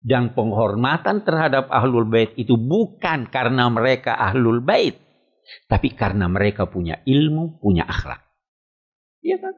Dan 0.00 0.32
penghormatan 0.32 1.28
terhadap 1.28 1.68
ahlul 1.68 2.08
bait 2.08 2.32
itu 2.40 2.56
bukan 2.56 3.28
karena 3.28 3.68
mereka 3.68 4.16
ahlul 4.16 4.64
bait, 4.64 4.96
tapi 5.66 5.92
karena 5.92 6.28
mereka 6.28 6.68
punya 6.68 7.00
ilmu, 7.04 7.58
punya 7.62 7.88
akhlak. 7.88 8.22
Iya 9.22 9.38
kan? 9.38 9.54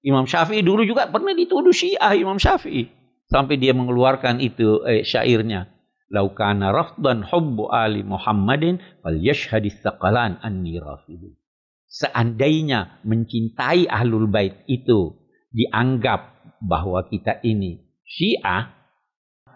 Imam 0.00 0.24
Syafi'i 0.24 0.64
dulu 0.64 0.88
juga 0.88 1.12
pernah 1.12 1.36
dituduh 1.36 1.76
Syiah 1.76 2.16
Imam 2.16 2.40
Syafi'i 2.40 2.88
sampai 3.28 3.60
dia 3.60 3.76
mengeluarkan 3.76 4.40
itu 4.42 4.82
eh, 4.84 5.04
syairnya. 5.06 5.70
Laukana 6.10 6.74
rafdan 6.74 7.22
hubbu 7.22 7.70
ali 7.70 8.02
Muhammadin 8.02 8.82
fal 8.98 9.14
yashhadis 9.14 9.78
saqalan 9.78 10.42
anni 10.42 10.74
rafidu. 10.82 11.38
Seandainya 11.86 12.98
mencintai 13.06 13.86
ahlul 13.86 14.26
bait 14.26 14.66
itu 14.66 15.14
dianggap 15.54 16.34
bahwa 16.58 17.06
kita 17.06 17.38
ini 17.46 17.78
Syiah, 18.02 18.74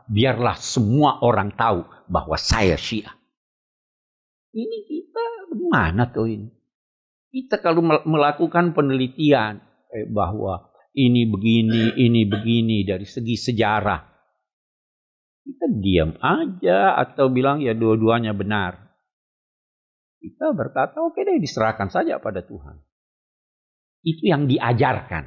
biarlah 0.06 0.54
semua 0.54 1.18
orang 1.26 1.58
tahu 1.58 1.82
bahwa 2.06 2.38
saya 2.38 2.78
Syiah. 2.78 3.18
Ini 4.54 4.78
bagaimana 5.54 6.10
tuh 6.10 6.26
ini? 6.26 6.48
Kita 7.30 7.62
kalau 7.62 7.82
melakukan 7.86 8.74
penelitian 8.74 9.62
eh, 9.94 10.06
bahwa 10.10 10.70
ini 10.94 11.26
begini, 11.30 11.94
ini 11.98 12.26
begini 12.26 12.86
dari 12.86 13.06
segi 13.06 13.34
sejarah, 13.38 14.02
kita 15.42 15.66
diam 15.78 16.14
aja 16.18 16.98
atau 16.98 17.30
bilang 17.30 17.62
ya 17.62 17.74
dua-duanya 17.74 18.34
benar. 18.34 18.82
Kita 20.18 20.50
berkata 20.54 21.02
oke 21.02 21.20
okay 21.20 21.22
deh 21.26 21.38
diserahkan 21.38 21.90
saja 21.90 22.18
pada 22.18 22.42
Tuhan. 22.42 22.82
Itu 24.06 24.24
yang 24.30 24.50
diajarkan. 24.50 25.24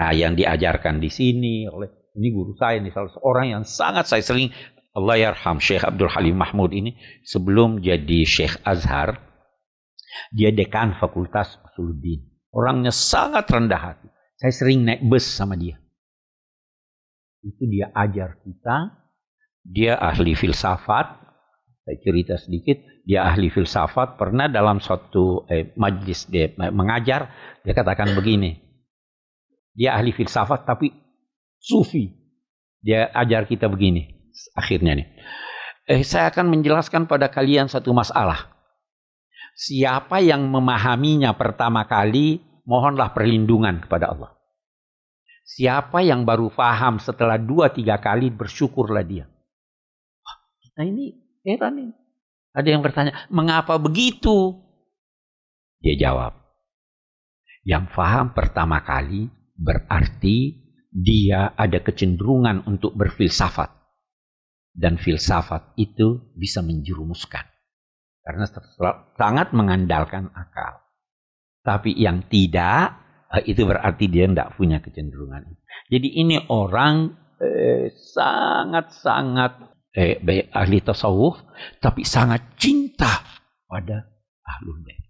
Nah, 0.00 0.12
yang 0.16 0.34
diajarkan 0.34 0.98
di 0.98 1.12
sini 1.12 1.68
oleh 1.68 1.92
ini 2.16 2.28
guru 2.32 2.56
saya 2.56 2.80
ini 2.80 2.90
salah 2.90 3.12
seorang 3.12 3.46
yang 3.52 3.64
sangat 3.68 4.08
saya 4.10 4.24
sering 4.24 4.50
Allah 4.90 5.30
yarham 5.30 5.62
Syekh 5.62 5.86
Abdul 5.86 6.10
Halim 6.10 6.34
Mahmud 6.34 6.74
ini 6.74 6.98
sebelum 7.22 7.78
jadi 7.78 8.26
Syekh 8.26 8.58
Azhar 8.66 9.29
dia 10.34 10.50
dekan 10.54 10.96
Fakultas 10.98 11.58
Usuluddin. 11.70 12.22
Orangnya 12.50 12.90
sangat 12.90 13.46
rendah 13.46 13.78
hati. 13.78 14.08
Saya 14.40 14.52
sering 14.56 14.82
naik 14.82 15.04
bus 15.06 15.22
sama 15.22 15.54
dia. 15.54 15.78
Itu 17.44 17.68
dia 17.70 17.92
ajar 17.94 18.40
kita. 18.42 18.76
Dia 19.62 20.00
ahli 20.00 20.34
filsafat. 20.34 21.06
Saya 21.86 21.96
cerita 22.02 22.34
sedikit. 22.40 22.80
Dia 23.06 23.28
ahli 23.28 23.52
filsafat. 23.52 24.18
Pernah 24.18 24.50
dalam 24.50 24.82
suatu 24.82 25.46
eh, 25.46 25.70
majlis 25.76 26.26
dia 26.26 26.50
mengajar. 26.72 27.30
Dia 27.62 27.72
katakan 27.76 28.16
begini. 28.16 28.58
Dia 29.76 29.96
ahli 29.96 30.10
filsafat 30.10 30.66
tapi 30.66 30.90
sufi. 31.60 32.10
Dia 32.80 33.12
ajar 33.12 33.46
kita 33.46 33.68
begini. 33.68 34.32
Akhirnya 34.56 34.96
nih. 34.96 35.08
Eh, 35.90 36.02
saya 36.02 36.32
akan 36.32 36.48
menjelaskan 36.48 37.06
pada 37.06 37.28
kalian 37.28 37.68
satu 37.68 37.92
masalah. 37.92 38.59
Siapa 39.60 40.24
yang 40.24 40.48
memahaminya 40.48 41.36
pertama 41.36 41.84
kali, 41.84 42.40
mohonlah 42.64 43.12
perlindungan 43.12 43.84
kepada 43.84 44.08
Allah. 44.08 44.32
Siapa 45.44 46.00
yang 46.00 46.24
baru 46.24 46.48
faham 46.48 46.96
setelah 46.96 47.36
dua 47.36 47.68
tiga 47.68 48.00
kali, 48.00 48.32
bersyukurlah 48.32 49.04
dia. 49.04 49.28
Wah, 50.24 50.36
kita 50.64 50.80
ini 50.88 51.12
heran 51.44 51.76
nih. 51.76 51.92
Ada 52.56 52.68
yang 52.72 52.80
bertanya, 52.80 53.12
mengapa 53.28 53.76
begitu? 53.76 54.56
Dia 55.84 56.08
jawab, 56.08 56.40
yang 57.68 57.92
faham 57.92 58.32
pertama 58.32 58.80
kali 58.80 59.28
berarti 59.60 60.56
dia 60.88 61.52
ada 61.52 61.84
kecenderungan 61.84 62.64
untuk 62.64 62.96
berfilsafat. 62.96 63.76
Dan 64.72 64.96
filsafat 64.96 65.76
itu 65.76 66.32
bisa 66.32 66.64
menjerumuskan. 66.64 67.44
Karena 68.20 68.44
sangat 69.16 69.56
mengandalkan 69.56 70.28
akal. 70.36 70.84
Tapi 71.64 71.96
yang 71.96 72.28
tidak, 72.28 72.96
eh, 73.32 73.44
itu 73.48 73.64
berarti 73.64 74.08
dia 74.08 74.28
tidak 74.28 74.56
punya 74.56 74.80
kecenderungan. 74.80 75.56
Jadi 75.88 76.08
ini 76.20 76.36
orang 76.52 77.16
sangat-sangat 77.96 79.52
eh, 79.96 80.20
eh, 80.20 80.46
ahli 80.52 80.84
tasawuf, 80.84 81.40
tapi 81.80 82.04
sangat 82.04 82.54
cinta 82.60 83.24
pada 83.64 84.06
ahlul 84.44 84.84
bait. 84.84 85.00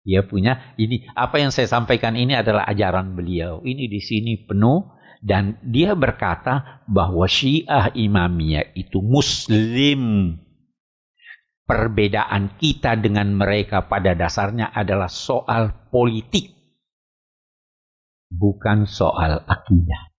Dia 0.00 0.24
punya 0.24 0.74
ini 0.80 1.04
apa 1.12 1.38
yang 1.38 1.52
saya 1.52 1.68
sampaikan 1.68 2.16
ini 2.16 2.32
adalah 2.32 2.64
ajaran 2.66 3.14
beliau. 3.14 3.60
Ini 3.60 3.84
di 3.86 4.00
sini 4.00 4.40
penuh 4.48 4.96
dan 5.20 5.60
dia 5.60 5.92
berkata 5.92 6.82
bahwa 6.88 7.28
Syiah 7.28 7.92
Imamiyah 7.92 8.72
itu 8.72 9.04
muslim. 9.04 10.34
Perbedaan 11.70 12.58
kita 12.58 12.98
dengan 12.98 13.30
mereka 13.30 13.86
pada 13.86 14.18
dasarnya 14.18 14.74
adalah 14.74 15.06
soal 15.06 15.70
politik. 15.86 16.50
Bukan 18.26 18.90
soal 18.90 19.46
akidah. 19.46 20.10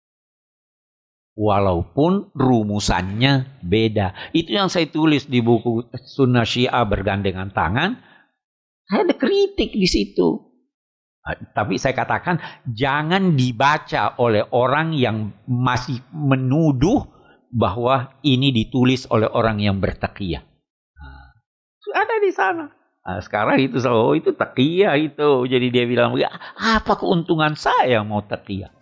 Walaupun 1.35 2.31
rumusannya 2.31 3.59
beda. 3.67 4.31
Itu 4.31 4.55
yang 4.55 4.71
saya 4.71 4.87
tulis 4.87 5.27
di 5.27 5.43
buku 5.43 5.91
Sunnah 5.91 6.47
Syiah 6.47 6.87
bergandengan 6.87 7.51
tangan 7.51 7.99
ada 8.87 9.11
kritik 9.15 9.75
di 9.75 9.87
situ. 9.91 10.39
Ah, 11.23 11.35
tapi 11.35 11.75
saya 11.75 11.95
katakan 11.95 12.39
jangan 12.63 13.35
dibaca 13.35 14.15
oleh 14.23 14.47
orang 14.55 14.95
yang 14.95 15.35
masih 15.47 15.99
menuduh 16.15 17.03
bahwa 17.51 18.15
ini 18.23 18.55
ditulis 18.55 19.03
oleh 19.11 19.27
orang 19.27 19.59
yang 19.59 19.83
bertakiyah. 19.83 20.50
Ada 21.91 22.15
di 22.23 22.31
sana. 22.33 22.65
Nah, 23.01 23.17
sekarang 23.17 23.57
itu 23.57 23.81
oh 23.89 24.13
itu 24.13 24.33
takiyah 24.33 24.93
itu. 24.97 25.45
Jadi 25.49 25.67
dia 25.73 25.85
bilang, 25.89 26.13
apa 26.57 26.93
keuntungan 26.97 27.57
saya 27.57 28.05
mau 28.05 28.21
takiyah? 28.21 28.80